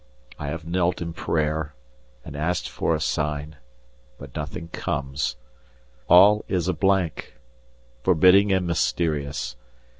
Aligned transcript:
I 0.39 0.47
have 0.47 0.65
knelt 0.65 0.99
in 0.99 1.13
prayer 1.13 1.75
and 2.25 2.35
asked 2.35 2.67
for 2.67 2.95
a 2.95 2.99
sign, 2.99 3.57
but 4.17 4.33
nothing 4.35 4.69
comes 4.69 5.35
all 6.07 6.43
is 6.47 6.67
a 6.67 6.73
blank, 6.73 7.35
forbidding 8.01 8.51
and 8.51 8.65
mysterious. 8.65 9.55